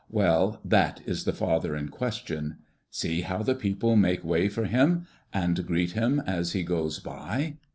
[0.09, 2.57] Well, that is the father in question.
[2.89, 7.57] See how the people make way for him and greet him as he goes by!